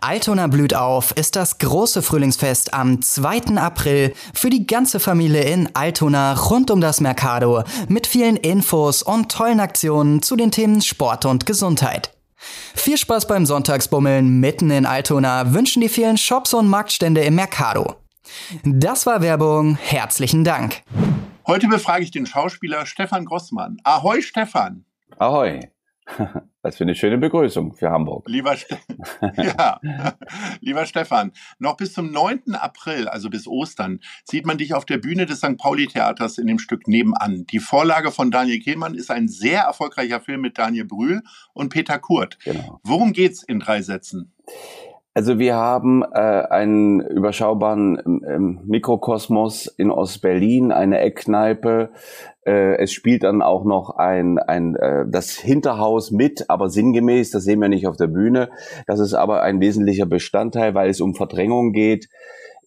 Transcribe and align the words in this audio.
Altona 0.00 0.46
blüht 0.46 0.74
auf 0.74 1.12
ist 1.12 1.36
das 1.36 1.58
große 1.58 2.02
Frühlingsfest 2.02 2.74
am 2.74 3.02
2. 3.02 3.56
April 3.56 4.12
für 4.34 4.50
die 4.50 4.66
ganze 4.66 5.00
Familie 5.00 5.42
in 5.42 5.68
Altona 5.74 6.34
rund 6.34 6.70
um 6.70 6.80
das 6.80 7.00
Mercado 7.00 7.64
mit 7.88 8.06
vielen 8.06 8.36
Infos 8.36 9.02
und 9.02 9.30
tollen 9.30 9.60
Aktionen 9.60 10.22
zu 10.22 10.36
den 10.36 10.50
Themen 10.50 10.82
Sport 10.82 11.24
und 11.24 11.46
Gesundheit. 11.46 12.12
Viel 12.74 12.96
Spaß 12.96 13.26
beim 13.26 13.46
Sonntagsbummeln 13.46 14.40
mitten 14.40 14.70
in 14.70 14.86
Altona 14.86 15.52
wünschen 15.52 15.80
die 15.80 15.88
vielen 15.88 16.18
Shops 16.18 16.54
und 16.54 16.68
Marktstände 16.68 17.22
im 17.22 17.34
Mercado. 17.34 17.96
Das 18.64 19.06
war 19.06 19.22
Werbung. 19.22 19.76
Herzlichen 19.76 20.44
Dank. 20.44 20.82
Heute 21.46 21.66
befrage 21.66 22.04
ich 22.04 22.10
den 22.10 22.26
Schauspieler 22.26 22.86
Stefan 22.86 23.24
Grossmann. 23.24 23.78
Ahoi, 23.82 24.22
Stefan. 24.22 24.84
Ahoi. 25.18 25.60
Was 26.62 26.76
für 26.76 26.84
eine 26.84 26.94
schöne 26.94 27.18
Begrüßung 27.18 27.74
für 27.74 27.90
Hamburg. 27.90 28.28
Lieber, 28.28 28.56
Ste 28.56 28.78
ja. 29.36 29.80
Lieber 30.60 30.86
Stefan, 30.86 31.32
noch 31.58 31.76
bis 31.76 31.92
zum 31.92 32.10
9. 32.10 32.54
April, 32.54 33.08
also 33.08 33.30
bis 33.30 33.46
Ostern, 33.46 34.00
sieht 34.24 34.46
man 34.46 34.58
dich 34.58 34.74
auf 34.74 34.84
der 34.84 34.98
Bühne 34.98 35.26
des 35.26 35.38
St. 35.38 35.56
Pauli-Theaters 35.56 36.38
in 36.38 36.46
dem 36.46 36.58
Stück 36.58 36.88
Nebenan. 36.88 37.46
Die 37.46 37.60
Vorlage 37.60 38.10
von 38.10 38.30
Daniel 38.30 38.60
Kehlmann 38.60 38.94
ist 38.94 39.10
ein 39.10 39.28
sehr 39.28 39.62
erfolgreicher 39.62 40.20
Film 40.20 40.40
mit 40.40 40.58
Daniel 40.58 40.84
Brühl 40.84 41.22
und 41.52 41.68
Peter 41.70 41.98
Kurt. 41.98 42.38
Genau. 42.44 42.80
Worum 42.82 43.12
geht's 43.12 43.42
in 43.42 43.60
drei 43.60 43.82
Sätzen? 43.82 44.32
Also 45.18 45.40
wir 45.40 45.56
haben 45.56 46.04
äh, 46.04 46.16
einen 46.16 47.00
überschaubaren 47.00 48.22
ähm, 48.24 48.60
Mikrokosmos 48.66 49.66
in 49.66 49.90
Ostberlin, 49.90 50.70
eine 50.70 51.00
Eckkneipe. 51.00 51.90
Äh, 52.46 52.76
es 52.76 52.92
spielt 52.92 53.24
dann 53.24 53.42
auch 53.42 53.64
noch 53.64 53.96
ein, 53.96 54.38
ein 54.38 54.76
äh, 54.76 55.06
das 55.08 55.32
Hinterhaus 55.32 56.12
mit, 56.12 56.48
aber 56.48 56.70
sinngemäß, 56.70 57.32
das 57.32 57.42
sehen 57.42 57.60
wir 57.60 57.68
nicht 57.68 57.88
auf 57.88 57.96
der 57.96 58.06
Bühne. 58.06 58.48
Das 58.86 59.00
ist 59.00 59.12
aber 59.12 59.42
ein 59.42 59.58
wesentlicher 59.58 60.06
Bestandteil, 60.06 60.76
weil 60.76 60.88
es 60.88 61.00
um 61.00 61.16
Verdrängung 61.16 61.72
geht. 61.72 62.08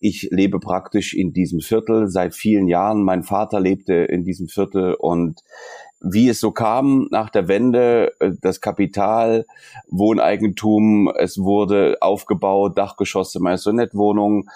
Ich 0.02 0.27
lebe 0.29 0.59
praktisch 0.59 1.13
in 1.13 1.31
diesem 1.31 1.61
Viertel 1.61 2.09
seit 2.09 2.35
vielen 2.35 2.67
Jahren. 2.67 3.02
Mein 3.05 3.23
Vater 3.23 3.61
lebte 3.61 3.94
in 3.94 4.25
diesem 4.25 4.49
Viertel 4.49 4.95
und 4.95 5.39
wie 6.02 6.30
es 6.30 6.39
so 6.39 6.52
kam 6.52 7.07
nach 7.11 7.30
der 7.30 7.47
Wende, 7.47 8.13
äh, 8.19 8.31
das 8.41 8.59
Kapital, 8.59 9.45
Wohneigentum, 9.88 11.11
es 11.16 11.38
wurde 11.38 11.97
aufgebaut, 12.02 12.77
Dachgeschosse, 12.77 13.39
Maisonette-Wohnungen. 13.39 14.49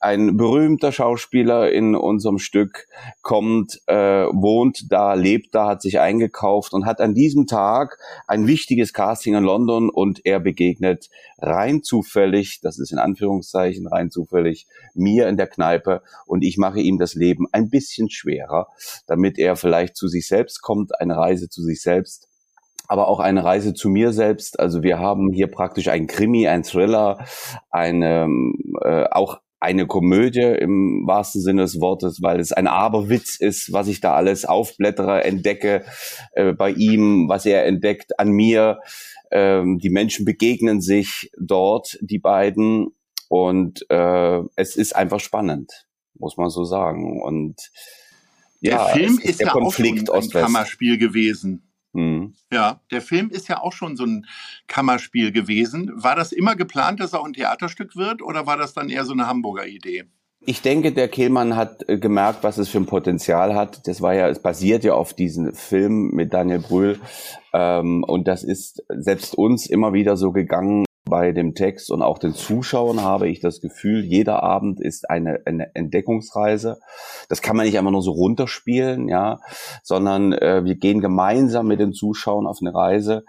Ein 0.00 0.36
berühmter 0.36 0.92
Schauspieler 0.92 1.70
in 1.72 1.96
unserem 1.96 2.38
Stück 2.38 2.86
kommt, 3.22 3.80
äh, 3.86 3.94
wohnt 3.94 4.92
da, 4.92 5.14
lebt 5.14 5.54
da, 5.54 5.66
hat 5.68 5.82
sich 5.82 5.98
eingekauft 5.98 6.72
und 6.72 6.86
hat 6.86 7.00
an 7.00 7.14
diesem 7.14 7.46
Tag 7.46 7.98
ein 8.26 8.46
wichtiges 8.46 8.92
Casting 8.92 9.34
in 9.34 9.44
London 9.44 9.90
und 9.90 10.24
er 10.24 10.38
begegnet 10.38 11.10
rein 11.42 11.82
zufällig, 11.82 12.60
das 12.62 12.78
ist 12.78 12.92
in 12.92 12.98
Anführungszeichen 12.98 13.86
rein 13.88 14.10
zufällig, 14.10 14.66
mir 14.94 15.28
in 15.28 15.36
der 15.36 15.48
Kneipe 15.48 16.02
und 16.26 16.42
ich 16.42 16.56
mache 16.56 16.80
ihm 16.80 16.98
das 16.98 17.14
Leben 17.14 17.46
ein 17.52 17.68
bisschen 17.68 18.08
schwerer, 18.08 18.68
damit 19.06 19.38
er 19.38 19.56
vielleicht 19.56 19.96
zu 19.96 20.08
sich 20.08 20.28
selbst 20.28 20.62
kommt, 20.62 20.98
eine 20.98 21.16
Reise 21.16 21.48
zu 21.48 21.62
sich 21.62 21.82
selbst 21.82 22.28
aber 22.88 23.08
auch 23.08 23.20
eine 23.20 23.42
Reise 23.42 23.72
zu 23.72 23.88
mir 23.88 24.12
selbst. 24.12 24.60
Also 24.60 24.82
wir 24.82 24.98
haben 24.98 25.32
hier 25.32 25.46
praktisch 25.46 25.88
ein 25.88 26.06
Krimi, 26.06 26.46
ein 26.46 26.62
Thriller, 26.62 27.24
eine 27.70 28.28
äh, 28.82 29.04
auch 29.10 29.40
eine 29.62 29.86
Komödie 29.86 30.40
im 30.40 31.04
wahrsten 31.06 31.40
Sinne 31.40 31.62
des 31.62 31.80
Wortes, 31.80 32.20
weil 32.20 32.40
es 32.40 32.52
ein 32.52 32.66
Aberwitz 32.66 33.36
ist, 33.36 33.72
was 33.72 33.86
ich 33.86 34.00
da 34.00 34.14
alles 34.14 34.44
aufblättere, 34.44 35.22
entdecke 35.22 35.84
äh, 36.32 36.52
bei 36.52 36.70
ihm, 36.70 37.28
was 37.28 37.46
er 37.46 37.64
entdeckt 37.64 38.18
an 38.18 38.32
mir. 38.32 38.80
Ähm, 39.32 39.78
die 39.78 39.90
Menschen 39.90 40.24
begegnen 40.24 40.80
sich 40.80 41.30
dort, 41.38 41.98
die 42.00 42.18
beiden, 42.18 42.94
und 43.32 43.86
äh, 43.88 44.42
es 44.56 44.76
ist 44.76 44.94
einfach 44.94 45.18
spannend, 45.18 45.86
muss 46.12 46.36
man 46.36 46.50
so 46.50 46.64
sagen. 46.64 47.22
Und 47.22 47.70
der 48.60 48.72
ja, 48.72 48.84
Film 48.88 49.18
ist, 49.18 49.24
ist 49.24 49.40
ja 49.40 49.48
Konflikt 49.48 50.10
auch 50.10 50.22
schon 50.22 50.36
ein 50.36 50.44
Kammerspiel 50.44 50.98
gewesen. 50.98 51.72
Mhm. 51.94 52.34
Ja, 52.52 52.82
der 52.90 53.00
Film 53.00 53.30
ist 53.30 53.48
ja 53.48 53.60
auch 53.62 53.72
schon 53.72 53.96
so 53.96 54.04
ein 54.04 54.26
Kammerspiel 54.66 55.32
gewesen. 55.32 55.90
War 55.94 56.14
das 56.14 56.32
immer 56.32 56.56
geplant, 56.56 57.00
dass 57.00 57.14
er 57.14 57.20
auch 57.20 57.24
ein 57.24 57.32
Theaterstück 57.32 57.96
wird 57.96 58.20
oder 58.20 58.46
war 58.46 58.58
das 58.58 58.74
dann 58.74 58.90
eher 58.90 59.06
so 59.06 59.14
eine 59.14 59.26
Hamburger 59.26 59.66
Idee? 59.66 60.04
Ich 60.44 60.60
denke, 60.60 60.92
der 60.92 61.06
Kehlmann 61.08 61.54
hat 61.54 61.88
äh, 61.88 61.98
gemerkt, 61.98 62.42
was 62.42 62.58
es 62.58 62.68
für 62.68 62.78
ein 62.78 62.86
Potenzial 62.86 63.54
hat. 63.54 63.86
Das 63.86 64.02
war 64.02 64.14
ja, 64.14 64.28
es 64.28 64.40
basiert 64.40 64.82
ja 64.82 64.94
auf 64.94 65.14
diesem 65.14 65.54
Film 65.54 66.10
mit 66.12 66.34
Daniel 66.34 66.58
Brühl. 66.58 67.00
Ähm, 67.52 68.02
und 68.02 68.26
das 68.26 68.42
ist 68.42 68.82
selbst 68.88 69.36
uns 69.36 69.66
immer 69.66 69.92
wieder 69.92 70.16
so 70.16 70.32
gegangen 70.32 70.84
bei 71.04 71.32
dem 71.32 71.54
Text 71.54 71.90
und 71.90 72.00
auch 72.00 72.18
den 72.18 72.32
Zuschauern 72.32 73.02
habe 73.02 73.28
ich 73.28 73.40
das 73.40 73.60
Gefühl, 73.60 74.04
jeder 74.04 74.42
Abend 74.42 74.80
ist 74.80 75.10
eine, 75.10 75.40
eine 75.44 75.74
Entdeckungsreise. 75.74 76.78
Das 77.28 77.42
kann 77.42 77.56
man 77.56 77.66
nicht 77.66 77.76
einfach 77.76 77.90
nur 77.90 78.02
so 78.02 78.12
runterspielen, 78.12 79.08
ja, 79.08 79.40
sondern 79.82 80.32
äh, 80.32 80.64
wir 80.64 80.76
gehen 80.76 81.00
gemeinsam 81.00 81.66
mit 81.66 81.80
den 81.80 81.92
Zuschauern 81.92 82.46
auf 82.46 82.58
eine 82.60 82.74
Reise. 82.74 83.24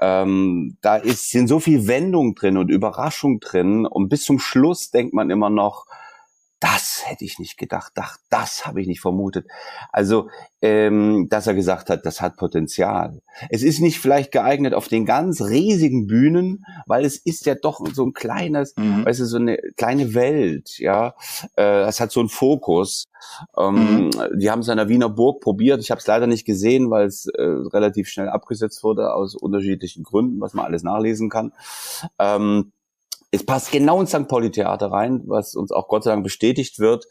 Ähm, 0.00 0.78
da 0.82 0.96
ist, 0.96 1.30
sind 1.30 1.48
so 1.48 1.60
viel 1.60 1.88
Wendung 1.88 2.34
drin 2.34 2.56
und 2.56 2.70
Überraschung 2.70 3.40
drin 3.40 3.86
und 3.86 4.08
bis 4.08 4.24
zum 4.24 4.38
Schluss 4.38 4.90
denkt 4.90 5.12
man 5.12 5.30
immer 5.30 5.50
noch, 5.50 5.86
das 6.66 7.02
hätte 7.04 7.24
ich 7.24 7.38
nicht 7.38 7.58
gedacht, 7.58 7.92
das, 7.94 8.18
das 8.28 8.66
habe 8.66 8.80
ich 8.80 8.88
nicht 8.88 9.00
vermutet. 9.00 9.46
Also, 9.92 10.28
ähm, 10.60 11.28
dass 11.28 11.46
er 11.46 11.54
gesagt 11.54 11.90
hat, 11.90 12.04
das 12.04 12.20
hat 12.20 12.36
Potenzial. 12.36 13.22
Es 13.50 13.62
ist 13.62 13.80
nicht 13.80 14.00
vielleicht 14.00 14.32
geeignet 14.32 14.74
auf 14.74 14.88
den 14.88 15.06
ganz 15.06 15.40
riesigen 15.42 16.08
Bühnen, 16.08 16.64
weil 16.86 17.04
es 17.04 17.18
ist 17.18 17.46
ja 17.46 17.54
doch 17.54 17.86
so 17.92 18.04
ein 18.04 18.14
kleines, 18.14 18.74
mhm. 18.76 19.06
weißt 19.06 19.20
du, 19.20 19.26
so 19.26 19.36
eine 19.36 19.58
kleine 19.76 20.14
Welt, 20.14 20.78
ja. 20.78 21.14
Äh, 21.56 21.82
es 21.82 22.00
hat 22.00 22.10
so 22.10 22.18
einen 22.18 22.28
Fokus. 22.28 23.04
Ähm, 23.56 24.06
mhm. 24.06 24.10
Die 24.40 24.50
haben 24.50 24.60
es 24.60 24.68
an 24.68 24.78
der 24.78 24.88
Wiener 24.88 25.08
Burg 25.08 25.40
probiert. 25.40 25.80
Ich 25.80 25.92
habe 25.92 26.00
es 26.00 26.06
leider 26.08 26.26
nicht 26.26 26.46
gesehen, 26.46 26.90
weil 26.90 27.06
es 27.06 27.26
äh, 27.26 27.42
relativ 27.42 28.08
schnell 28.08 28.28
abgesetzt 28.28 28.82
wurde 28.82 29.14
aus 29.14 29.36
unterschiedlichen 29.36 30.02
Gründen, 30.02 30.40
was 30.40 30.52
man 30.52 30.64
alles 30.64 30.82
nachlesen 30.82 31.30
kann. 31.30 31.52
Ähm, 32.18 32.72
es 33.32 33.44
passt 33.44 33.72
genau 33.72 34.00
ins 34.00 34.10
St. 34.10 34.28
Pauli 34.28 34.50
Theater 34.50 34.90
rein, 34.90 35.22
was 35.26 35.54
uns 35.54 35.72
auch 35.72 35.88
Gott 35.88 36.04
sei 36.04 36.10
Dank 36.10 36.22
bestätigt 36.22 36.78
wird. 36.78 37.06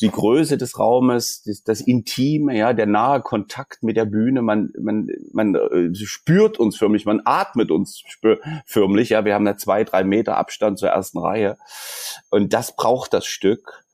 Die 0.00 0.10
Größe 0.10 0.56
des 0.56 0.78
Raumes, 0.78 1.42
das, 1.44 1.62
das 1.62 1.80
Intime, 1.80 2.56
ja, 2.56 2.72
der 2.72 2.86
nahe 2.86 3.20
Kontakt 3.20 3.82
mit 3.82 3.96
der 3.96 4.06
Bühne. 4.06 4.40
Man, 4.40 4.70
man, 4.80 5.08
man 5.32 5.54
äh, 5.54 5.94
spürt 5.94 6.58
uns 6.58 6.76
förmlich, 6.76 7.04
man 7.04 7.20
atmet 7.24 7.70
uns 7.70 8.02
förmlich. 8.64 9.10
Ja, 9.10 9.24
wir 9.24 9.34
haben 9.34 9.44
da 9.44 9.56
zwei, 9.56 9.84
drei 9.84 10.04
Meter 10.04 10.38
Abstand 10.38 10.78
zur 10.78 10.88
ersten 10.88 11.18
Reihe. 11.18 11.58
Und 12.30 12.54
das 12.54 12.74
braucht 12.74 13.12
das 13.12 13.26
Stück. 13.26 13.84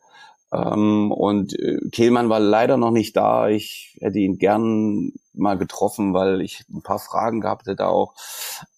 Ähm, 0.53 1.11
und 1.11 1.59
äh, 1.59 1.79
Kehlmann 1.91 2.29
war 2.29 2.41
leider 2.41 2.77
noch 2.77 2.93
nicht 2.93 3.17
da. 3.17 3.49
Ich 3.49 3.99
hätte 4.01 4.21
ihn 4.21 4.39
gern 4.39 5.13
mal 5.35 5.59
getroffen, 5.59 6.15
weil 6.15 6.41
ich 6.41 6.65
ein 6.73 6.83
paar 6.83 6.99
Fragen 6.99 7.41
gehabt 7.41 7.67
hätte 7.67 7.87
auch, 7.87 8.15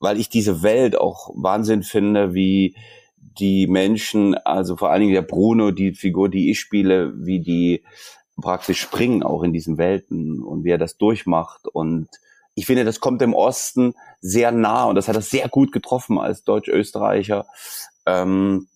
weil 0.00 0.18
ich 0.18 0.28
diese 0.28 0.62
Welt 0.62 0.96
auch 0.96 1.30
Wahnsinn 1.34 1.82
finde, 1.82 2.34
wie 2.34 2.76
die 3.16 3.66
Menschen, 3.66 4.34
also 4.34 4.76
vor 4.76 4.90
allen 4.90 5.02
Dingen 5.02 5.14
der 5.14 5.22
Bruno, 5.22 5.70
die 5.70 5.92
Figur, 5.92 6.28
die 6.28 6.50
ich 6.50 6.60
spiele, 6.60 7.12
wie 7.16 7.40
die 7.40 7.84
praktisch 8.40 8.80
springen 8.80 9.22
auch 9.22 9.42
in 9.42 9.52
diesen 9.52 9.78
Welten 9.78 10.42
und 10.42 10.64
wie 10.64 10.70
er 10.70 10.78
das 10.78 10.96
durchmacht 10.96 11.66
und 11.68 12.08
ich 12.58 12.64
finde, 12.64 12.84
das 12.84 13.00
kommt 13.00 13.20
im 13.20 13.34
Osten 13.34 13.94
sehr 14.20 14.50
nah 14.50 14.84
und 14.84 14.94
das 14.94 15.08
hat 15.08 15.14
er 15.14 15.22
sehr 15.22 15.48
gut 15.48 15.72
getroffen 15.72 16.18
als 16.18 16.42
Deutsch-Österreicher. 16.42 17.46
Ähm, 18.06 18.66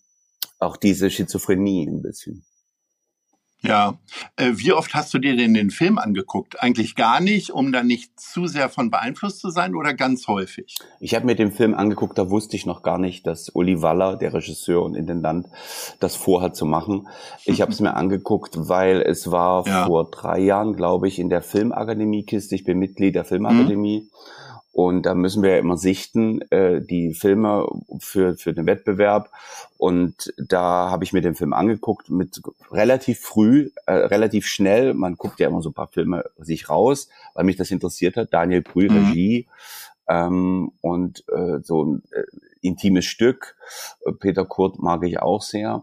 auch 0.59 0.77
diese 0.77 1.11
Schizophrenie 1.11 1.89
ein 1.89 2.03
bisschen. 2.03 2.45
Ja. 3.63 3.99
Äh, 4.37 4.53
wie 4.55 4.73
oft 4.73 4.95
hast 4.95 5.13
du 5.13 5.19
dir 5.19 5.37
denn 5.37 5.53
den 5.53 5.71
Film 5.71 5.99
angeguckt? 5.99 6.63
Eigentlich 6.63 6.95
gar 6.95 7.21
nicht, 7.21 7.51
um 7.51 7.73
da 7.73 7.83
nicht 7.83 8.19
zu 8.19 8.47
sehr 8.47 8.71
von 8.71 8.91
beeinflusst 8.91 9.41
zu 9.41 9.51
sein 9.51 9.75
oder 9.75 9.93
ganz 9.93 10.29
häufig? 10.29 10.77
Ich 10.99 11.15
habe 11.15 11.27
mir 11.27 11.35
den 11.35 11.53
Film 11.53 11.75
angeguckt, 11.75 12.17
da 12.17 12.31
wusste 12.31 12.57
ich 12.57 12.65
noch 12.65 12.83
gar 12.83 12.99
nicht, 12.99 13.27
dass 13.27 13.51
Uli 13.51 13.83
Waller, 13.83 14.17
der 14.17 14.33
Regisseur 14.33 14.83
und 14.83 14.95
Intendant, 14.95 15.49
das 16.01 16.17
vorhat 16.17 16.57
zu 16.57 16.65
machen. 16.65 17.09
Ich 17.45 17.61
habe 17.61 17.71
es 17.71 17.81
mir 17.81 17.95
angeguckt, 17.95 18.55
weil 18.57 19.03
es 19.03 19.31
war 19.31 19.67
ja. 19.67 19.87
vor 19.87 20.11
drei 20.11 20.39
Jahren, 20.39 20.75
glaube 20.75 21.09
ich, 21.09 21.19
in 21.19 21.29
der 21.29 21.43
Filmakademie-Kiste. 21.43 22.55
Ich 22.55 22.65
bin 22.65 22.79
Mitglied 22.79 23.15
der 23.15 23.25
Filmakademie. 23.25 24.01
Mhm. 24.01 24.50
Und 24.73 25.05
da 25.05 25.15
müssen 25.15 25.43
wir 25.43 25.51
ja 25.51 25.59
immer 25.59 25.77
sichten, 25.77 26.43
äh, 26.51 26.81
die 26.81 27.13
Filme 27.15 27.67
für, 27.99 28.37
für 28.37 28.53
den 28.53 28.67
Wettbewerb. 28.67 29.31
Und 29.79 30.33
da 30.39 30.91
habe 30.91 31.03
ich 31.05 31.13
mir 31.13 31.23
den 31.23 31.35
Film 31.35 31.53
angeguckt 31.53 32.09
mit 32.09 32.41
relativ 32.71 33.21
früh, 33.21 33.71
äh, 33.87 33.93
relativ 33.93 34.47
schnell. 34.47 34.95
Man 34.95 35.17
guckt 35.17 35.41
ja 35.41 35.49
immer 35.49 35.63
so 35.63 35.71
ein 35.71 35.75
paar 35.75 35.89
Filme 35.89 36.25
sich 36.39 36.69
raus, 36.69 37.09
weil 37.35 37.45
mich 37.45 37.57
das 37.57 37.71
interessiert 37.71 38.17
hat. 38.17 38.33
Daniel 38.33 38.63
Brühl, 38.63 38.91
mhm. 38.91 39.09
Regie. 39.09 39.49
Ähm, 40.09 40.73
und 40.81 41.25
äh, 41.29 41.59
so 41.63 41.85
ein 41.85 42.03
äh, 42.13 42.23
intimes 42.61 43.07
Stück. 43.07 43.57
Peter 44.21 44.45
Kurt 44.45 44.79
mag 44.79 45.05
ich 45.05 45.21
auch 45.21 45.43
sehr. 45.43 45.83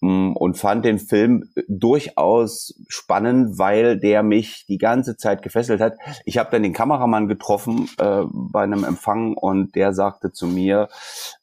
Mm, 0.00 0.32
und 0.32 0.58
fand 0.58 0.84
den 0.84 0.98
Film 0.98 1.48
durchaus 1.68 2.74
spannend, 2.88 3.58
weil 3.58 3.98
der 3.98 4.22
mich 4.22 4.66
die 4.68 4.76
ganze 4.76 5.16
Zeit 5.16 5.40
gefesselt 5.40 5.80
hat. 5.80 5.94
Ich 6.26 6.36
habe 6.36 6.50
dann 6.50 6.62
den 6.62 6.74
Kameramann 6.74 7.28
getroffen 7.28 7.88
äh, 7.98 8.22
bei 8.30 8.62
einem 8.62 8.84
Empfang 8.84 9.34
und 9.34 9.74
der 9.74 9.94
sagte 9.94 10.32
zu 10.32 10.46
mir, 10.46 10.88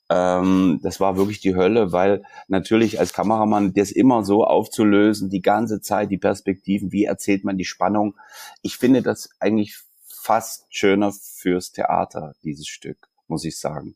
ähm, 0.09 0.79
das 0.83 0.99
war 0.99 1.17
wirklich 1.17 1.39
die 1.39 1.55
Hölle, 1.55 1.91
weil 1.91 2.21
natürlich 2.47 2.99
als 2.99 3.11
Kameramann 3.11 3.73
das 3.73 3.89
immer 3.89 4.23
so 4.23 4.43
aufzulösen, 4.43 5.31
die 5.31 5.41
ganze 5.41 5.81
Zeit 5.81 6.11
die 6.11 6.19
Perspektiven, 6.19 6.91
wie 6.91 7.05
erzählt 7.05 7.43
man 7.43 7.57
die 7.57 7.65
Spannung. 7.65 8.15
Ich 8.61 8.77
finde 8.77 9.01
das 9.01 9.29
eigentlich 9.39 9.79
fast 10.05 10.65
schöner 10.69 11.11
fürs 11.11 11.71
Theater, 11.71 12.35
dieses 12.43 12.67
Stück, 12.67 13.07
muss 13.27 13.45
ich 13.45 13.57
sagen, 13.57 13.95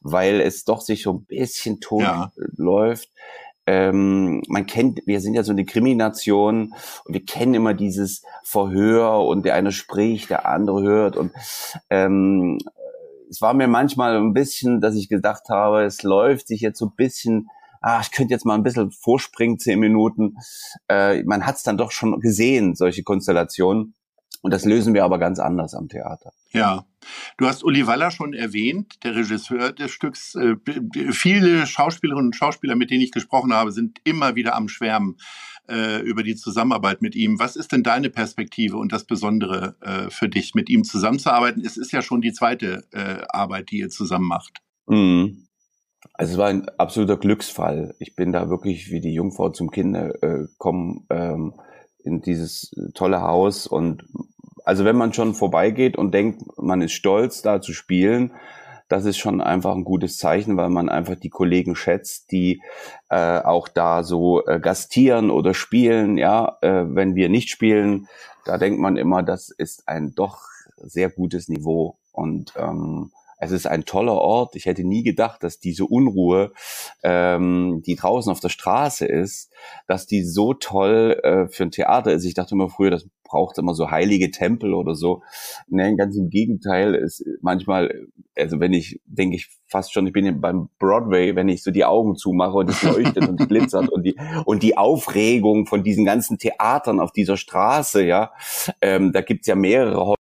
weil 0.00 0.40
es 0.40 0.64
doch 0.64 0.80
sich 0.80 1.02
so 1.02 1.12
ein 1.12 1.24
bisschen 1.26 1.80
tot 1.80 2.02
ja. 2.02 2.32
läuft 2.56 3.10
ähm, 3.68 4.40
man 4.48 4.64
kennt, 4.64 5.02
wir 5.04 5.20
sind 5.20 5.34
ja 5.34 5.42
so 5.42 5.52
eine 5.52 5.66
Krimination 5.66 6.72
und 7.04 7.12
wir 7.12 7.22
kennen 7.22 7.52
immer 7.52 7.74
dieses 7.74 8.22
Verhör 8.42 9.26
und 9.26 9.44
der 9.44 9.56
eine 9.56 9.72
spricht, 9.72 10.30
der 10.30 10.46
andere 10.46 10.82
hört 10.82 11.16
und 11.18 11.32
ähm, 11.90 12.58
es 13.30 13.42
war 13.42 13.52
mir 13.52 13.68
manchmal 13.68 14.16
ein 14.16 14.32
bisschen, 14.32 14.80
dass 14.80 14.94
ich 14.94 15.10
gedacht 15.10 15.50
habe, 15.50 15.82
es 15.82 16.02
läuft 16.02 16.48
sich 16.48 16.62
jetzt 16.62 16.78
so 16.78 16.86
ein 16.86 16.96
bisschen 16.96 17.50
ah, 17.82 18.00
ich 18.02 18.10
könnte 18.10 18.32
jetzt 18.32 18.46
mal 18.46 18.54
ein 18.54 18.62
bisschen 18.62 18.90
vorspringen, 18.90 19.58
zehn 19.58 19.78
Minuten. 19.78 20.36
Äh, 20.88 21.22
man 21.24 21.46
hat 21.46 21.56
es 21.56 21.62
dann 21.62 21.76
doch 21.76 21.92
schon 21.92 22.18
gesehen, 22.20 22.74
solche 22.74 23.02
Konstellationen. 23.02 23.94
Und 24.40 24.52
das 24.52 24.64
lösen 24.64 24.94
wir 24.94 25.04
aber 25.04 25.18
ganz 25.18 25.38
anders 25.38 25.74
am 25.74 25.88
Theater. 25.88 26.32
Ja, 26.52 26.84
du 27.38 27.46
hast 27.46 27.64
Uli 27.64 27.86
Waller 27.86 28.10
schon 28.10 28.34
erwähnt, 28.34 29.02
der 29.02 29.16
Regisseur 29.16 29.72
des 29.72 29.90
Stücks. 29.90 30.34
Äh, 30.36 30.56
viele 31.10 31.66
Schauspielerinnen 31.66 32.28
und 32.28 32.36
Schauspieler, 32.36 32.76
mit 32.76 32.90
denen 32.90 33.02
ich 33.02 33.12
gesprochen 33.12 33.52
habe, 33.52 33.72
sind 33.72 33.98
immer 34.04 34.36
wieder 34.36 34.54
am 34.54 34.68
Schwärmen 34.68 35.16
äh, 35.68 36.00
über 36.02 36.22
die 36.22 36.36
Zusammenarbeit 36.36 37.02
mit 37.02 37.14
ihm. 37.14 37.38
Was 37.38 37.56
ist 37.56 37.72
denn 37.72 37.82
deine 37.82 38.10
Perspektive 38.10 38.76
und 38.76 38.92
das 38.92 39.04
Besondere 39.04 39.76
äh, 39.80 40.10
für 40.10 40.28
dich, 40.28 40.54
mit 40.54 40.70
ihm 40.70 40.84
zusammenzuarbeiten? 40.84 41.64
Es 41.64 41.76
ist 41.76 41.92
ja 41.92 42.00
schon 42.00 42.20
die 42.20 42.32
zweite 42.32 42.84
äh, 42.92 43.24
Arbeit, 43.28 43.70
die 43.70 43.78
ihr 43.78 43.90
zusammen 43.90 44.28
macht. 44.28 44.62
Mhm. 44.86 45.48
Also 46.14 46.32
es 46.32 46.38
war 46.38 46.48
ein 46.48 46.68
absoluter 46.78 47.16
Glücksfall. 47.16 47.94
Ich 47.98 48.14
bin 48.14 48.32
da 48.32 48.48
wirklich 48.48 48.90
wie 48.90 49.00
die 49.00 49.12
Jungfrau 49.12 49.50
zum 49.50 49.70
Kinder 49.70 50.22
äh, 50.22 50.46
kommen. 50.56 51.06
Ähm, 51.10 51.54
in 52.08 52.22
dieses 52.22 52.74
tolle 52.94 53.20
Haus 53.20 53.66
und 53.66 54.04
also 54.64 54.84
wenn 54.84 54.96
man 54.96 55.12
schon 55.12 55.34
vorbeigeht 55.34 55.96
und 55.96 56.12
denkt, 56.12 56.42
man 56.58 56.82
ist 56.82 56.92
stolz, 56.92 57.42
da 57.42 57.60
zu 57.60 57.72
spielen, 57.72 58.32
das 58.88 59.04
ist 59.04 59.18
schon 59.18 59.40
einfach 59.40 59.74
ein 59.74 59.84
gutes 59.84 60.16
Zeichen, 60.16 60.56
weil 60.56 60.70
man 60.70 60.88
einfach 60.88 61.14
die 61.14 61.28
Kollegen 61.28 61.76
schätzt, 61.76 62.32
die 62.32 62.62
äh, 63.10 63.38
auch 63.38 63.68
da 63.68 64.02
so 64.02 64.44
äh, 64.46 64.60
gastieren 64.60 65.30
oder 65.30 65.54
spielen. 65.54 66.16
Ja, 66.16 66.56
äh, 66.62 66.84
wenn 66.86 67.14
wir 67.14 67.28
nicht 67.28 67.50
spielen, 67.50 68.08
da 68.44 68.56
denkt 68.56 68.80
man 68.80 68.96
immer, 68.96 69.22
das 69.22 69.50
ist 69.50 69.86
ein 69.88 70.14
doch 70.14 70.40
sehr 70.76 71.10
gutes 71.10 71.48
Niveau 71.48 71.96
und 72.12 72.54
ähm, 72.56 73.10
es 73.38 73.52
ist 73.52 73.66
ein 73.66 73.84
toller 73.84 74.14
Ort. 74.14 74.56
Ich 74.56 74.66
hätte 74.66 74.84
nie 74.84 75.02
gedacht, 75.02 75.42
dass 75.42 75.60
diese 75.60 75.86
Unruhe, 75.86 76.52
ähm, 77.02 77.82
die 77.86 77.94
draußen 77.94 78.30
auf 78.30 78.40
der 78.40 78.48
Straße 78.48 79.06
ist, 79.06 79.52
dass 79.86 80.06
die 80.06 80.24
so 80.24 80.54
toll 80.54 81.18
äh, 81.22 81.48
für 81.48 81.64
ein 81.64 81.70
Theater 81.70 82.12
ist. 82.12 82.24
Ich 82.24 82.34
dachte 82.34 82.54
immer 82.54 82.68
früher, 82.68 82.90
das 82.90 83.06
braucht 83.24 83.58
immer 83.58 83.74
so 83.74 83.90
heilige 83.90 84.30
Tempel 84.30 84.74
oder 84.74 84.94
so. 84.94 85.22
Nein, 85.68 85.96
ganz 85.96 86.16
im 86.16 86.30
Gegenteil. 86.30 86.94
Ist 86.94 87.24
manchmal, 87.40 88.06
also 88.36 88.58
wenn 88.58 88.72
ich, 88.72 89.00
denke 89.04 89.36
ich 89.36 89.48
fast 89.66 89.92
schon, 89.92 90.06
ich 90.06 90.12
bin 90.12 90.40
beim 90.40 90.70
Broadway, 90.78 91.36
wenn 91.36 91.48
ich 91.48 91.62
so 91.62 91.70
die 91.70 91.84
Augen 91.84 92.16
zumache 92.16 92.56
und 92.56 92.70
es 92.70 92.82
leuchtet 92.82 93.28
und 93.28 93.36
glitzert 93.48 93.90
und 93.90 94.02
die 94.04 94.16
und 94.46 94.62
die 94.62 94.76
Aufregung 94.76 95.66
von 95.66 95.84
diesen 95.84 96.04
ganzen 96.04 96.38
Theatern 96.38 97.00
auf 97.00 97.12
dieser 97.12 97.36
Straße, 97.36 98.04
ja, 98.04 98.32
ähm, 98.80 99.12
da 99.12 99.20
gibt's 99.20 99.46
ja 99.46 99.54
mehrere 99.54 100.17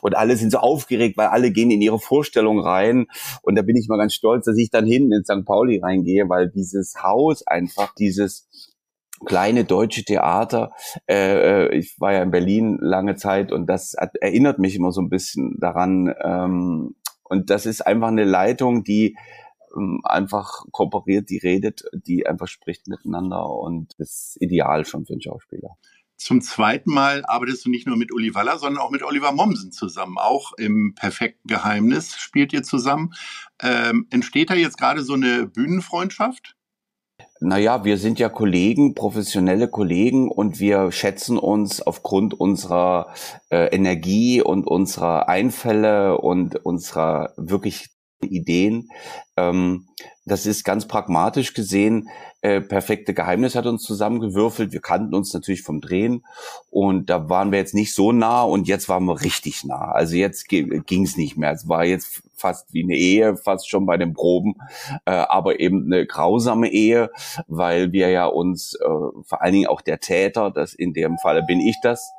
und 0.00 0.16
alle 0.16 0.36
sind 0.36 0.50
so 0.50 0.58
aufgeregt, 0.58 1.16
weil 1.16 1.28
alle 1.28 1.50
gehen 1.50 1.70
in 1.70 1.82
ihre 1.82 1.98
Vorstellung 1.98 2.60
rein. 2.60 3.06
Und 3.42 3.56
da 3.56 3.62
bin 3.62 3.76
ich 3.76 3.88
mal 3.88 3.98
ganz 3.98 4.14
stolz, 4.14 4.46
dass 4.46 4.56
ich 4.56 4.70
dann 4.70 4.86
hinten 4.86 5.12
in 5.12 5.24
St. 5.24 5.44
Pauli 5.44 5.80
reingehe, 5.80 6.28
weil 6.28 6.50
dieses 6.50 6.94
Haus 7.02 7.46
einfach, 7.46 7.94
dieses 7.94 8.48
kleine 9.24 9.64
deutsche 9.64 10.04
Theater. 10.04 10.72
Äh, 11.06 11.66
äh, 11.66 11.76
ich 11.76 11.98
war 12.00 12.12
ja 12.12 12.22
in 12.22 12.30
Berlin 12.30 12.78
lange 12.80 13.16
Zeit 13.16 13.52
und 13.52 13.66
das 13.66 13.94
hat, 13.98 14.16
erinnert 14.16 14.58
mich 14.58 14.76
immer 14.76 14.92
so 14.92 15.00
ein 15.00 15.08
bisschen 15.08 15.56
daran. 15.60 16.14
Ähm, 16.22 16.96
und 17.22 17.50
das 17.50 17.66
ist 17.66 17.86
einfach 17.86 18.08
eine 18.08 18.24
Leitung, 18.24 18.84
die 18.84 19.16
ähm, 19.76 20.00
einfach 20.04 20.64
kooperiert, 20.70 21.30
die 21.30 21.38
redet, 21.38 21.84
die 21.92 22.26
einfach 22.26 22.48
spricht 22.48 22.86
miteinander 22.86 23.48
und 23.48 23.94
ist 23.98 24.36
ideal 24.40 24.84
schon 24.84 25.06
für 25.06 25.14
einen 25.14 25.22
Schauspieler. 25.22 25.76
Zum 26.16 26.40
zweiten 26.40 26.92
Mal 26.92 27.24
arbeitest 27.26 27.64
du 27.64 27.70
nicht 27.70 27.86
nur 27.86 27.96
mit 27.96 28.12
Uli 28.12 28.34
Waller, 28.34 28.58
sondern 28.58 28.82
auch 28.82 28.90
mit 28.90 29.02
Oliver 29.02 29.32
Mommsen 29.32 29.72
zusammen. 29.72 30.16
Auch 30.18 30.52
im 30.54 30.94
perfekten 30.94 31.48
Geheimnis 31.48 32.16
spielt 32.16 32.52
ihr 32.52 32.62
zusammen. 32.62 33.12
Ähm, 33.60 34.06
entsteht 34.10 34.50
da 34.50 34.54
jetzt 34.54 34.78
gerade 34.78 35.02
so 35.02 35.14
eine 35.14 35.46
Bühnenfreundschaft? 35.46 36.56
Naja, 37.40 37.84
wir 37.84 37.98
sind 37.98 38.18
ja 38.18 38.28
Kollegen, 38.28 38.94
professionelle 38.94 39.68
Kollegen 39.68 40.30
und 40.30 40.60
wir 40.60 40.90
schätzen 40.92 41.36
uns 41.36 41.82
aufgrund 41.82 42.32
unserer 42.32 43.12
äh, 43.50 43.66
Energie 43.74 44.40
und 44.40 44.66
unserer 44.66 45.28
Einfälle 45.28 46.18
und 46.18 46.56
unserer 46.64 47.34
wirklich 47.36 47.88
Ideen. 48.22 48.88
Ähm, 49.36 49.88
das 50.26 50.46
ist 50.46 50.64
ganz 50.64 50.86
pragmatisch 50.86 51.52
gesehen. 51.52 52.08
Äh, 52.40 52.60
perfekte 52.60 53.12
Geheimnis 53.12 53.54
hat 53.54 53.66
uns 53.66 53.82
zusammengewürfelt. 53.82 54.72
Wir 54.72 54.80
kannten 54.80 55.14
uns 55.14 55.34
natürlich 55.34 55.62
vom 55.62 55.80
Drehen 55.80 56.24
und 56.70 57.10
da 57.10 57.28
waren 57.28 57.52
wir 57.52 57.58
jetzt 57.58 57.74
nicht 57.74 57.94
so 57.94 58.12
nah 58.12 58.42
und 58.42 58.66
jetzt 58.66 58.88
waren 58.88 59.04
wir 59.04 59.20
richtig 59.20 59.64
nah. 59.64 59.92
Also 59.92 60.16
jetzt 60.16 60.48
ging 60.48 61.04
es 61.04 61.16
nicht 61.16 61.36
mehr. 61.36 61.52
Es 61.52 61.68
war 61.68 61.84
jetzt 61.84 62.22
fast 62.34 62.72
wie 62.72 62.82
eine 62.82 62.96
Ehe, 62.96 63.36
fast 63.36 63.68
schon 63.68 63.86
bei 63.86 63.96
den 63.96 64.14
Proben, 64.14 64.54
äh, 65.04 65.10
aber 65.10 65.60
eben 65.60 65.84
eine 65.86 66.06
grausame 66.06 66.70
Ehe, 66.70 67.10
weil 67.46 67.92
wir 67.92 68.08
ja 68.10 68.26
uns 68.26 68.74
äh, 68.74 68.88
vor 69.24 69.42
allen 69.42 69.52
Dingen 69.52 69.68
auch 69.68 69.80
der 69.80 70.00
Täter, 70.00 70.50
das 70.50 70.74
in 70.74 70.92
dem 70.94 71.18
Falle 71.18 71.42
bin 71.42 71.60
ich 71.60 71.76
das, 71.82 72.12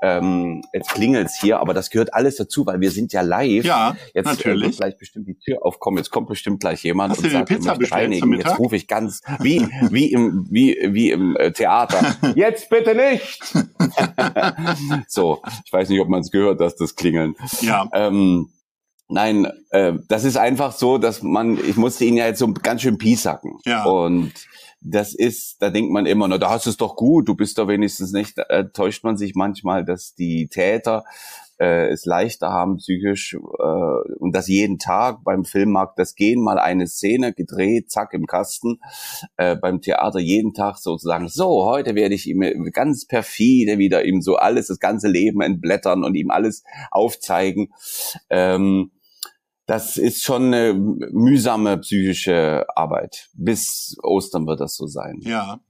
ähm, 0.00 0.62
jetzt 0.72 0.90
klingelt's 0.92 1.40
hier, 1.40 1.60
aber 1.60 1.74
das 1.74 1.90
gehört 1.90 2.14
alles 2.14 2.36
dazu, 2.36 2.66
weil 2.66 2.80
wir 2.80 2.90
sind 2.90 3.12
ja 3.12 3.20
live. 3.20 3.64
Ja, 3.64 3.96
jetzt 4.14 4.26
äh, 4.26 4.30
natürlich. 4.30 4.68
Wird 4.68 4.76
gleich 4.76 4.98
bestimmt 4.98 5.28
die 5.28 5.38
Tür 5.38 5.64
aufkommen. 5.64 5.98
Jetzt 5.98 6.10
kommt 6.10 6.28
bestimmt 6.28 6.60
gleich 6.60 6.82
jemand 6.84 7.12
Hast 7.12 7.24
und 7.24 7.30
sagt, 7.30 7.48
Pizza 7.48 7.76
reinigen. 7.90 8.34
Jetzt 8.34 8.58
rufe 8.58 8.76
ich 8.76 8.86
ganz 8.86 9.22
wie 9.40 9.68
wie 9.90 10.12
im 10.12 10.46
wie 10.50 10.76
wie 10.92 11.10
im 11.10 11.36
äh, 11.36 11.52
Theater. 11.52 12.16
jetzt 12.36 12.68
bitte 12.70 12.94
nicht. 12.94 13.40
so, 15.08 15.42
ich 15.64 15.72
weiß 15.72 15.88
nicht, 15.88 16.00
ob 16.00 16.08
man 16.08 16.20
es 16.20 16.30
gehört, 16.30 16.60
dass 16.60 16.76
das 16.76 16.94
Klingeln. 16.94 17.34
Ja. 17.60 17.88
Ähm, 17.92 18.50
Nein, 19.10 19.50
äh, 19.70 19.94
das 20.08 20.24
ist 20.24 20.36
einfach 20.36 20.72
so, 20.72 20.98
dass 20.98 21.22
man, 21.22 21.58
ich 21.58 21.76
musste 21.76 22.04
ihn 22.04 22.18
ja 22.18 22.26
jetzt 22.26 22.40
so 22.40 22.52
ganz 22.52 22.82
schön 22.82 22.98
piesacken. 22.98 23.58
Ja. 23.64 23.84
Und 23.84 24.32
das 24.80 25.14
ist, 25.14 25.60
da 25.60 25.70
denkt 25.70 25.90
man 25.90 26.06
immer, 26.06 26.28
na, 26.28 26.38
da 26.38 26.50
hast 26.50 26.66
du 26.66 26.70
es 26.70 26.76
doch 26.76 26.96
gut, 26.96 27.28
du 27.28 27.34
bist 27.34 27.58
da 27.58 27.66
wenigstens 27.66 28.12
nicht, 28.12 28.38
äh, 28.38 28.68
täuscht 28.72 29.04
man 29.04 29.16
sich 29.16 29.34
manchmal, 29.34 29.84
dass 29.84 30.14
die 30.14 30.48
Täter 30.48 31.04
äh, 31.58 31.88
es 31.88 32.04
leichter 32.04 32.50
haben 32.50 32.76
psychisch 32.76 33.34
äh, 33.34 34.12
und 34.18 34.34
das 34.34 34.46
jeden 34.46 34.78
Tag 34.78 35.24
beim 35.24 35.44
Filmmarkt, 35.44 35.98
das 35.98 36.14
gehen 36.14 36.42
mal 36.42 36.58
eine 36.58 36.86
Szene 36.86 37.32
gedreht, 37.32 37.90
zack 37.90 38.12
im 38.14 38.26
Kasten, 38.26 38.78
äh, 39.36 39.56
beim 39.56 39.80
Theater 39.80 40.20
jeden 40.20 40.54
Tag 40.54 40.78
sozusagen, 40.78 41.28
so, 41.28 41.64
heute 41.64 41.96
werde 41.96 42.14
ich 42.14 42.28
ihm 42.28 42.70
ganz 42.72 43.06
perfide 43.06 43.78
wieder 43.78 44.04
ihm 44.04 44.22
so 44.22 44.36
alles, 44.36 44.68
das 44.68 44.78
ganze 44.78 45.08
Leben 45.08 45.40
entblättern 45.40 46.04
und 46.04 46.14
ihm 46.14 46.30
alles 46.30 46.62
aufzeigen. 46.90 47.72
Ähm, 48.30 48.92
das 49.68 49.98
ist 49.98 50.24
schon 50.24 50.46
eine 50.46 50.72
mühsame 50.72 51.76
psychische 51.78 52.64
Arbeit. 52.74 53.28
Bis 53.34 53.96
Ostern 54.02 54.46
wird 54.46 54.60
das 54.60 54.74
so 54.74 54.86
sein. 54.86 55.20
Ja. 55.20 55.60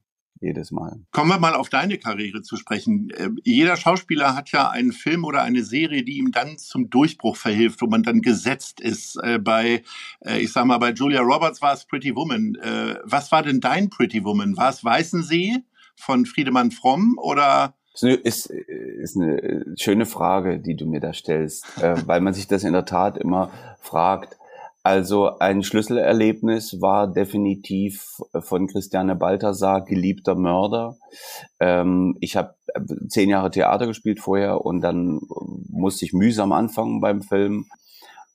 Jedes 0.40 0.70
Mal. 0.70 1.00
Kommen 1.10 1.30
wir 1.30 1.40
mal 1.40 1.56
auf 1.56 1.68
deine 1.68 1.98
Karriere 1.98 2.42
zu 2.42 2.56
sprechen. 2.56 3.10
Äh, 3.10 3.30
jeder 3.42 3.76
Schauspieler 3.76 4.36
hat 4.36 4.52
ja 4.52 4.70
einen 4.70 4.92
Film 4.92 5.24
oder 5.24 5.42
eine 5.42 5.64
Serie, 5.64 6.04
die 6.04 6.18
ihm 6.18 6.30
dann 6.30 6.58
zum 6.58 6.90
Durchbruch 6.90 7.36
verhilft, 7.36 7.82
wo 7.82 7.88
man 7.88 8.04
dann 8.04 8.22
gesetzt 8.22 8.80
ist. 8.80 9.16
Äh, 9.20 9.40
bei, 9.40 9.82
äh, 10.24 10.38
ich 10.38 10.52
sag 10.52 10.66
mal, 10.66 10.78
bei 10.78 10.92
Julia 10.92 11.22
Roberts 11.22 11.60
war 11.60 11.74
es 11.74 11.84
Pretty 11.84 12.14
Woman. 12.14 12.56
Was 13.02 13.32
war 13.32 13.42
denn 13.42 13.60
dein 13.60 13.90
Pretty 13.90 14.22
Woman? 14.22 14.56
War 14.56 14.70
es 14.70 14.84
Weißensee 14.84 15.56
von 15.96 16.24
Friedemann 16.24 16.70
Fromm 16.70 17.18
oder 17.20 17.74
Ist, 18.02 18.46
ist 18.46 19.16
eine 19.16 19.64
schöne 19.76 20.06
Frage, 20.06 20.60
die 20.60 20.76
du 20.76 20.86
mir 20.86 21.00
da 21.00 21.12
stellst, 21.12 21.64
äh, 21.82 21.96
weil 22.06 22.20
man 22.20 22.34
sich 22.34 22.46
das 22.46 22.64
in 22.64 22.72
der 22.72 22.84
Tat 22.84 23.18
immer 23.18 23.50
fragt. 23.80 24.36
Also 24.84 25.38
ein 25.38 25.62
Schlüsselerlebnis 25.62 26.80
war 26.80 27.12
definitiv 27.12 28.22
von 28.40 28.68
Christiane 28.68 29.16
Balthasar, 29.16 29.84
Geliebter 29.84 30.34
Mörder. 30.34 30.96
Ähm, 31.60 32.16
ich 32.20 32.36
habe 32.36 32.54
zehn 33.08 33.28
Jahre 33.28 33.50
Theater 33.50 33.86
gespielt 33.86 34.20
vorher 34.20 34.64
und 34.64 34.80
dann 34.80 35.20
musste 35.68 36.04
ich 36.04 36.12
mühsam 36.12 36.52
anfangen 36.52 37.00
beim 37.00 37.22
Film. 37.22 37.66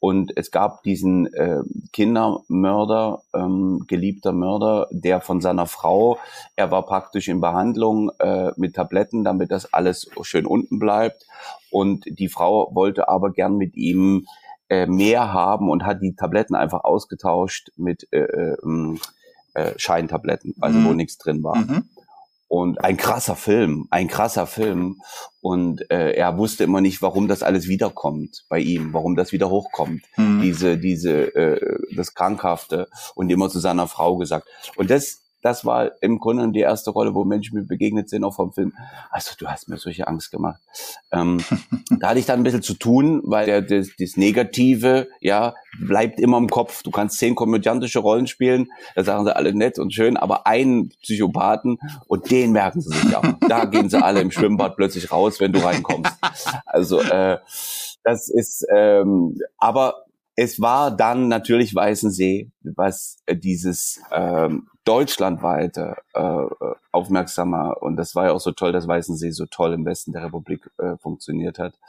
Und 0.03 0.35
es 0.35 0.51
gab 0.51 0.83
diesen 0.83 1.33
äh, 1.33 1.61
Kindermörder, 1.93 3.21
ähm, 3.33 3.85
geliebter 3.87 4.33
Mörder, 4.33 4.87
der 4.91 5.21
von 5.21 5.39
seiner 5.39 5.65
Frau, 5.65 6.17
er 6.57 6.71
war 6.71 6.85
praktisch 6.85 7.29
in 7.29 7.39
Behandlung 7.39 8.11
äh, 8.19 8.51
mit 8.57 8.75
Tabletten, 8.75 9.23
damit 9.23 9.49
das 9.49 9.73
alles 9.73 10.09
schön 10.23 10.45
unten 10.45 10.77
bleibt. 10.77 11.25
Und 11.71 12.03
die 12.05 12.27
Frau 12.27 12.69
wollte 12.75 13.07
aber 13.07 13.31
gern 13.31 13.55
mit 13.55 13.77
ihm 13.77 14.27
äh, 14.67 14.87
mehr 14.87 15.31
haben 15.31 15.69
und 15.69 15.85
hat 15.85 16.01
die 16.01 16.17
Tabletten 16.17 16.55
einfach 16.55 16.83
ausgetauscht 16.83 17.71
mit 17.77 18.05
äh, 18.11 18.23
äh, 18.23 18.57
ähm, 18.61 18.99
äh 19.53 19.71
Scheintabletten, 19.77 20.53
also 20.59 20.79
mhm. 20.79 20.85
wo 20.85 20.91
nichts 20.91 21.17
drin 21.17 21.43
war. 21.43 21.55
Mhm. 21.55 21.87
Und 22.53 22.83
ein 22.83 22.97
krasser 22.97 23.35
Film, 23.35 23.87
ein 23.89 24.07
krasser 24.07 24.45
Film. 24.45 25.01
Und 25.41 25.89
äh, 25.89 26.11
er 26.11 26.37
wusste 26.37 26.63
immer 26.63 26.81
nicht, 26.81 27.01
warum 27.01 27.27
das 27.27 27.41
alles 27.41 27.67
wiederkommt 27.67 28.45
bei 28.47 28.59
ihm, 28.59 28.93
warum 28.93 29.15
das 29.15 29.31
wieder 29.31 29.49
hochkommt. 29.49 30.03
Mhm. 30.17 30.39
Diese, 30.43 30.77
diese, 30.77 31.35
äh, 31.35 31.79
das 31.95 32.13
Krankhafte 32.13 32.89
und 33.15 33.31
immer 33.31 33.49
zu 33.49 33.57
seiner 33.57 33.87
Frau 33.87 34.17
gesagt. 34.17 34.47
Und 34.75 34.91
das 34.91 35.22
das 35.43 35.65
war 35.65 35.91
im 36.01 36.19
Grunde 36.19 36.49
die 36.51 36.61
erste 36.61 36.91
Rolle, 36.91 37.13
wo 37.13 37.25
Menschen 37.25 37.57
mir 37.57 37.65
begegnet 37.65 38.09
sind, 38.09 38.23
auch 38.23 38.33
vom 38.33 38.53
Film. 38.53 38.73
Also 39.11 39.31
du 39.37 39.47
hast 39.47 39.67
mir 39.67 39.77
solche 39.77 40.07
Angst 40.07 40.31
gemacht. 40.31 40.61
Ähm, 41.11 41.41
da 41.99 42.09
hatte 42.09 42.19
ich 42.19 42.25
dann 42.25 42.39
ein 42.39 42.43
bisschen 42.43 42.61
zu 42.61 42.73
tun, 42.73 43.21
weil 43.25 43.45
der, 43.45 43.61
das, 43.61 43.89
das 43.99 44.15
Negative, 44.17 45.09
ja, 45.19 45.53
bleibt 45.79 46.19
immer 46.19 46.37
im 46.37 46.49
Kopf. 46.49 46.81
Du 46.83 46.91
kannst 46.91 47.17
zehn 47.19 47.35
komödiantische 47.35 47.99
Rollen 47.99 48.27
spielen, 48.27 48.67
da 48.95 49.03
sagen 49.03 49.25
sie 49.25 49.35
alle 49.35 49.53
nett 49.53 49.79
und 49.79 49.93
schön, 49.93 50.17
aber 50.17 50.47
einen 50.47 50.89
Psychopathen 51.01 51.77
und 52.07 52.31
den 52.31 52.53
merken 52.53 52.81
sie 52.81 52.97
sich 52.97 53.15
auch. 53.15 53.25
Da 53.47 53.65
gehen 53.65 53.89
sie 53.89 54.01
alle 54.01 54.21
im 54.21 54.31
Schwimmbad 54.31 54.77
plötzlich 54.77 55.11
raus, 55.11 55.39
wenn 55.39 55.51
du 55.51 55.59
reinkommst. 55.59 56.13
Also 56.65 57.01
äh, 57.01 57.37
das 58.03 58.29
ist, 58.29 58.65
ähm, 58.73 59.37
aber 59.57 60.02
es 60.35 60.59
war 60.59 60.95
dann 60.95 61.27
natürlich 61.27 61.75
Weißensee, 61.75 62.51
was 62.61 63.17
äh, 63.25 63.35
dieses 63.35 64.01
ähm, 64.11 64.67
deutschlandweite 64.83 65.95
äh, 66.13 66.45
aufmerksamer 66.91 67.81
und 67.81 67.95
das 67.95 68.15
war 68.15 68.25
ja 68.25 68.31
auch 68.33 68.39
so 68.39 68.51
toll, 68.51 68.71
dass 68.71 68.87
Weißensee 68.87 69.31
so 69.31 69.45
toll 69.45 69.73
im 69.73 69.85
Westen 69.85 70.11
der 70.11 70.23
Republik 70.23 70.69
äh, 70.77 70.97
funktioniert 70.97 71.59
hat, 71.59 71.79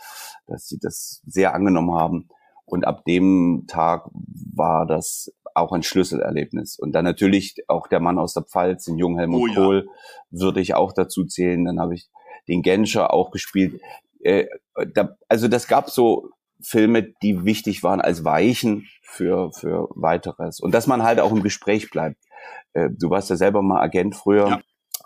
dass 0.47 0.69
sie 0.69 0.79
das 0.79 1.23
sehr 1.27 1.55
angenommen 1.55 1.95
haben. 1.95 2.29
Und 2.67 2.87
ab 2.87 3.05
dem 3.05 3.65
Tag 3.67 4.09
war 4.13 4.87
das 4.87 5.33
auch 5.55 5.73
ein 5.73 5.83
Schlüsselerlebnis. 5.83 6.79
Und 6.79 6.93
dann 6.93 7.05
natürlich 7.05 7.57
auch 7.69 7.89
der 7.89 8.01
Mann 8.01 8.19
aus 8.19 8.35
der 8.35 8.43
Pfalz, 8.43 8.85
den 8.85 8.97
jungen 8.97 9.19
Helmut 9.19 9.43
oh, 9.43 9.47
ja. 9.47 9.55
Kohl, 9.55 9.89
würde 10.31 10.61
ich 10.61 10.75
auch 10.75 10.93
dazu 10.93 11.25
zählen. 11.25 11.65
Dann 11.65 11.79
habe 11.79 11.95
ich 11.95 12.09
den 12.49 12.63
Genscher 12.63 13.13
auch 13.13 13.31
gespielt. 13.31 13.81
Äh, 14.21 14.47
da, 14.95 15.17
also 15.29 15.49
das 15.49 15.69
gab 15.69 15.91
so 15.91 16.31
Filme, 16.65 17.15
die 17.23 17.45
wichtig 17.45 17.83
waren 17.83 18.01
als 18.01 18.25
Weichen 18.25 18.89
für, 19.03 19.53
für 19.53 19.89
weiteres. 19.95 20.61
Und 20.61 20.75
dass 20.75 20.87
man 20.87 21.03
halt 21.03 21.21
auch 21.21 21.33
im 21.33 21.43
Gespräch 21.43 21.91
bleibt. 21.91 22.17
Äh, 22.73 22.91
du 22.91 23.11
warst 23.11 23.31
ja 23.31 23.37
selber 23.37 23.63
mal 23.63 23.81
Agent 23.81 24.17
früher. 24.17 24.49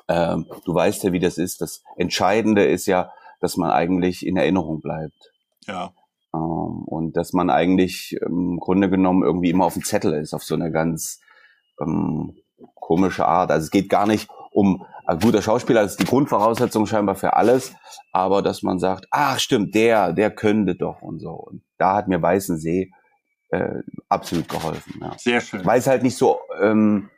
Ja. 0.08 0.34
Ähm, 0.34 0.46
du 0.64 0.74
weißt 0.74 1.02
ja, 1.04 1.12
wie 1.12 1.20
das 1.20 1.38
ist. 1.38 1.60
Das 1.60 1.82
Entscheidende 1.96 2.64
ist 2.64 2.86
ja, 2.86 3.10
dass 3.40 3.56
man 3.56 3.70
eigentlich 3.70 4.26
in 4.26 4.36
Erinnerung 4.36 4.80
bleibt. 4.80 5.32
Ja. 5.66 5.92
Ähm, 6.34 6.84
und 6.84 7.16
dass 7.16 7.32
man 7.32 7.50
eigentlich 7.50 8.16
im 8.20 8.58
Grunde 8.58 8.88
genommen 8.88 9.22
irgendwie 9.22 9.50
immer 9.50 9.66
auf 9.66 9.74
dem 9.74 9.84
Zettel 9.84 10.14
ist, 10.14 10.34
auf 10.34 10.44
so 10.44 10.54
eine 10.54 10.70
ganz 10.70 11.20
ähm, 11.80 12.36
komische 12.74 13.26
Art. 13.26 13.50
Also 13.50 13.64
es 13.64 13.70
geht 13.70 13.88
gar 13.88 14.06
nicht 14.06 14.28
um 14.58 14.84
ein 15.06 15.20
guter 15.20 15.40
Schauspieler, 15.40 15.82
ist 15.82 16.00
die 16.00 16.04
Grundvoraussetzung 16.04 16.84
scheinbar 16.86 17.14
für 17.14 17.34
alles, 17.34 17.74
aber 18.10 18.42
dass 18.42 18.64
man 18.64 18.80
sagt, 18.80 19.06
ach 19.12 19.38
stimmt, 19.38 19.72
der, 19.76 20.12
der 20.12 20.32
könnte 20.32 20.74
doch 20.74 21.00
und 21.00 21.20
so. 21.20 21.30
Und 21.30 21.62
da 21.78 21.94
hat 21.94 22.08
mir 22.08 22.20
Weißensee 22.20 22.90
äh, 23.50 23.74
absolut 24.08 24.48
geholfen. 24.48 24.98
Ja. 25.00 25.12
Sehr 25.16 25.40
schön. 25.40 25.64
Weil 25.64 25.78
es 25.78 25.86
halt 25.86 26.02
nicht 26.02 26.16
so, 26.16 26.40
ähm, 26.60 27.08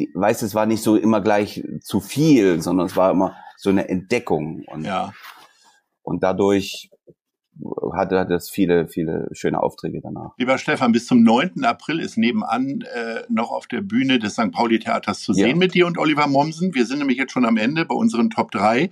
die, 0.00 0.10
weiß, 0.12 0.42
es 0.42 0.56
war 0.56 0.66
nicht 0.66 0.82
so 0.82 0.96
immer 0.96 1.20
gleich 1.20 1.62
zu 1.82 2.00
viel, 2.00 2.60
sondern 2.60 2.86
es 2.86 2.96
war 2.96 3.12
immer 3.12 3.36
so 3.58 3.70
eine 3.70 3.88
Entdeckung. 3.88 4.64
Und, 4.66 4.84
ja. 4.84 5.12
und 6.02 6.24
dadurch 6.24 6.90
hatte, 7.92 8.18
hatte 8.18 8.34
es 8.34 8.50
viele, 8.50 8.88
viele 8.88 9.28
schöne 9.32 9.62
Aufträge 9.62 10.00
danach. 10.00 10.32
Lieber 10.38 10.58
Stefan, 10.58 10.92
bis 10.92 11.06
zum 11.06 11.22
9. 11.22 11.64
April 11.64 12.00
ist 12.00 12.16
nebenan 12.16 12.82
äh, 12.82 13.22
noch 13.28 13.50
auf 13.50 13.66
der 13.66 13.82
Bühne 13.82 14.18
des 14.18 14.34
St. 14.34 14.50
Pauli 14.52 14.78
Theaters 14.78 15.20
zu 15.20 15.32
sehen 15.32 15.48
ja. 15.48 15.56
mit 15.56 15.74
dir 15.74 15.86
und 15.86 15.98
Oliver 15.98 16.26
Mommsen. 16.26 16.74
Wir 16.74 16.86
sind 16.86 16.98
nämlich 16.98 17.18
jetzt 17.18 17.32
schon 17.32 17.44
am 17.44 17.56
Ende 17.56 17.84
bei 17.84 17.94
unseren 17.94 18.30
Top 18.30 18.50
3. 18.50 18.90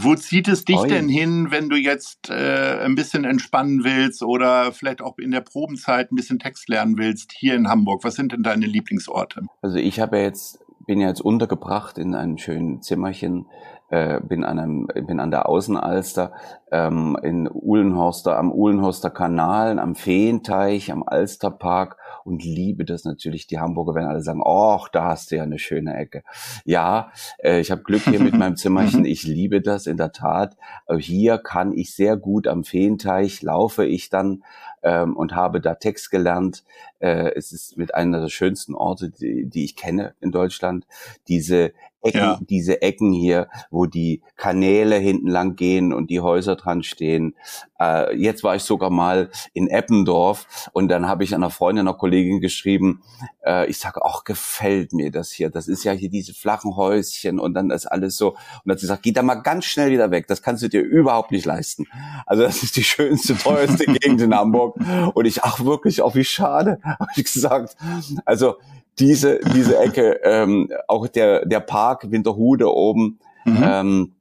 Wo 0.00 0.14
zieht 0.14 0.46
es 0.46 0.64
dich 0.64 0.76
Oi. 0.76 0.88
denn 0.88 1.08
hin, 1.08 1.50
wenn 1.50 1.68
du 1.68 1.76
jetzt 1.76 2.30
äh, 2.30 2.84
ein 2.84 2.94
bisschen 2.94 3.24
entspannen 3.24 3.82
willst 3.82 4.22
oder 4.22 4.72
vielleicht 4.72 5.02
auch 5.02 5.18
in 5.18 5.32
der 5.32 5.40
Probenzeit 5.40 6.12
ein 6.12 6.16
bisschen 6.16 6.38
Text 6.38 6.68
lernen 6.68 6.98
willst 6.98 7.32
hier 7.32 7.54
in 7.54 7.68
Hamburg? 7.68 8.04
Was 8.04 8.14
sind 8.14 8.32
denn 8.32 8.44
deine 8.44 8.66
Lieblingsorte? 8.66 9.42
Also 9.60 9.78
ich 9.78 9.98
habe 10.00 10.18
ja 10.18 10.24
jetzt 10.24 10.60
bin 10.86 11.00
ja 11.00 11.08
jetzt 11.08 11.20
untergebracht 11.20 11.98
in 11.98 12.14
einem 12.14 12.38
schönen 12.38 12.80
Zimmerchen 12.80 13.46
äh, 13.90 14.20
bin 14.20 14.44
an 14.44 14.58
einem, 14.58 14.86
bin 15.06 15.20
an 15.20 15.30
der 15.30 15.48
Außenalster, 15.48 16.32
ähm, 16.70 17.16
in 17.22 17.48
Uhlenhorster, 17.50 18.38
am 18.38 18.52
Uhlenhorster 18.52 19.10
Kanal, 19.10 19.78
am 19.78 19.94
Feenteich, 19.94 20.92
am 20.92 21.02
Alsterpark 21.02 21.96
und 22.24 22.44
liebe 22.44 22.84
das 22.84 23.04
natürlich. 23.04 23.46
Die 23.46 23.58
Hamburger 23.58 23.94
werden 23.94 24.08
alle 24.08 24.22
sagen, 24.22 24.42
oh, 24.44 24.84
da 24.92 25.04
hast 25.04 25.30
du 25.30 25.36
ja 25.36 25.42
eine 25.42 25.58
schöne 25.58 25.96
Ecke. 25.96 26.22
Ja, 26.64 27.12
äh, 27.42 27.60
ich 27.60 27.70
habe 27.70 27.82
Glück 27.82 28.02
hier 28.02 28.20
mit 28.20 28.34
meinem 28.34 28.56
Zimmerchen. 28.56 29.04
Ich 29.08 29.22
liebe 29.22 29.62
das 29.62 29.86
in 29.86 29.96
der 29.96 30.12
Tat. 30.12 30.56
Hier 30.98 31.38
kann 31.38 31.72
ich 31.72 31.94
sehr 31.94 32.16
gut 32.16 32.46
am 32.46 32.62
Feenteich 32.62 33.42
laufe 33.42 33.86
ich 33.86 34.10
dann 34.10 34.44
ähm, 34.82 35.16
und 35.16 35.34
habe 35.34 35.60
da 35.60 35.74
Text 35.74 36.10
gelernt. 36.10 36.64
Äh, 36.98 37.32
es 37.34 37.52
ist 37.52 37.76
mit 37.76 37.94
einer 37.94 38.20
der 38.20 38.28
schönsten 38.28 38.74
Orte, 38.74 39.10
die, 39.10 39.46
die 39.46 39.64
ich 39.64 39.76
kenne 39.76 40.14
in 40.20 40.30
Deutschland. 40.30 40.86
Diese 41.28 41.72
Ecken, 42.02 42.20
ja. 42.20 42.38
diese 42.40 42.80
Ecken 42.82 43.12
hier, 43.12 43.48
wo 43.70 43.86
die 43.86 44.22
Kanäle 44.36 44.96
hinten 44.96 45.28
lang 45.28 45.56
gehen 45.56 45.92
und 45.92 46.10
die 46.10 46.20
Häuser 46.20 46.56
dran 46.64 46.82
stehen. 46.82 47.34
Äh, 47.80 48.16
jetzt 48.16 48.44
war 48.44 48.56
ich 48.56 48.62
sogar 48.62 48.90
mal 48.90 49.30
in 49.52 49.68
Eppendorf 49.68 50.70
und 50.72 50.88
dann 50.88 51.08
habe 51.08 51.24
ich 51.24 51.34
einer 51.34 51.50
Freundin, 51.50 51.86
einer 51.86 51.96
Kollegin 51.96 52.40
geschrieben, 52.40 53.02
äh, 53.44 53.68
ich 53.68 53.78
sage, 53.78 54.00
ach, 54.04 54.24
gefällt 54.24 54.92
mir 54.92 55.10
das 55.10 55.30
hier. 55.30 55.50
Das 55.50 55.68
ist 55.68 55.84
ja 55.84 55.92
hier 55.92 56.10
diese 56.10 56.34
flachen 56.34 56.76
Häuschen 56.76 57.38
und 57.38 57.54
dann 57.54 57.70
ist 57.70 57.86
alles 57.86 58.16
so. 58.16 58.30
Und 58.30 58.38
dann 58.64 58.72
hat 58.72 58.80
sie 58.80 58.86
gesagt, 58.86 59.02
geh 59.02 59.12
da 59.12 59.22
mal 59.22 59.36
ganz 59.36 59.64
schnell 59.64 59.90
wieder 59.90 60.10
weg. 60.10 60.26
Das 60.26 60.42
kannst 60.42 60.62
du 60.62 60.68
dir 60.68 60.82
überhaupt 60.82 61.30
nicht 61.30 61.46
leisten. 61.46 61.86
Also 62.26 62.42
das 62.42 62.62
ist 62.62 62.76
die 62.76 62.84
schönste, 62.84 63.36
teuerste 63.36 63.84
Gegend 63.86 64.20
in 64.20 64.34
Hamburg. 64.34 64.76
Und 65.14 65.24
ich, 65.24 65.42
ach 65.44 65.64
wirklich, 65.64 66.02
auch 66.02 66.14
wie 66.14 66.24
schade, 66.24 66.78
habe 66.84 67.10
ich 67.16 67.24
gesagt. 67.24 67.76
Also 68.24 68.56
diese, 68.98 69.40
diese 69.54 69.78
Ecke, 69.78 70.20
ähm, 70.24 70.70
auch 70.88 71.06
der, 71.08 71.46
der 71.46 71.60
Park 71.60 72.10
Winterhude 72.10 72.72
oben, 72.72 73.18
mhm. 73.44 73.62
ähm, 73.62 74.14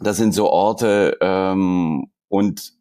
das 0.00 0.16
sind 0.16 0.34
so 0.34 0.50
Orte 0.50 1.16
ähm, 1.20 2.10
und 2.28 2.74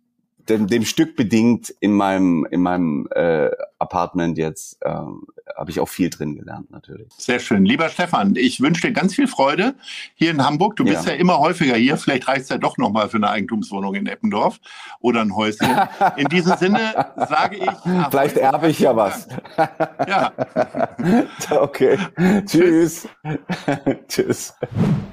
dem, 0.50 0.68
dem 0.68 0.84
Stück 0.84 1.16
bedingt 1.16 1.70
in 1.80 1.94
meinem 1.94 2.46
in 2.50 2.62
meinem 2.62 3.08
äh, 3.12 3.50
Apartment 3.80 4.38
jetzt 4.38 4.78
ähm, 4.84 5.24
habe 5.56 5.72
ich 5.72 5.80
auch 5.80 5.88
viel 5.88 6.10
drin 6.10 6.36
gelernt 6.36 6.72
natürlich. 6.72 7.08
Sehr 7.18 7.40
schön, 7.40 7.66
lieber 7.66 7.90
Stefan, 7.90 8.36
ich 8.36 8.60
wünsche 8.60 8.88
dir 8.88 8.94
ganz 8.94 9.16
viel 9.16 9.28
Freude 9.28 9.76
hier 10.16 10.32
in 10.32 10.44
Hamburg. 10.44 10.76
Du 10.76 10.84
bist 10.84 11.06
ja, 11.06 11.14
ja 11.14 11.18
immer 11.18 11.40
häufiger 11.40 11.76
hier. 11.76 11.98
Vielleicht 11.98 12.28
reicht 12.28 12.42
es 12.42 12.50
ja 12.50 12.58
doch 12.58 12.78
noch 12.78 12.92
mal 12.92 13.10
für 13.10 13.18
eine 13.18 13.30
Eigentumswohnung 13.30 13.96
in 13.96 14.08
Eppendorf 14.08 14.60
oder 15.00 15.22
ein 15.22 15.36
Häuschen. 15.36 15.68
In 16.18 16.28
diesem 16.28 16.58
Sinne 16.58 17.14
sage 17.16 17.58
ich. 17.58 17.70
Vielleicht 18.10 18.38
erbe 18.38 18.70
ich 18.70 18.80
ja 18.80 18.96
was. 18.96 19.28
ja. 20.08 20.34
okay. 21.62 21.98
Tschüss. 22.46 23.08
Tschüss. 24.08 24.54